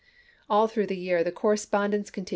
[0.49, 2.29] All through the year the correspondence con 1862.